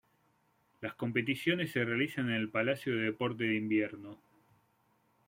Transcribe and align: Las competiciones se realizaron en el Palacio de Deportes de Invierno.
Las 0.79 0.95
competiciones 0.95 1.71
se 1.73 1.85
realizaron 1.85 2.31
en 2.31 2.37
el 2.37 2.49
Palacio 2.49 2.95
de 2.95 3.03
Deportes 3.03 3.47
de 3.49 3.55
Invierno. 3.57 4.17